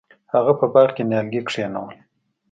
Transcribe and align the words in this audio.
هغه 0.33 0.53
په 0.59 0.65
باغ 0.73 0.89
کې 0.95 1.03
نیالګي 1.09 1.41
کینول. 1.49 1.89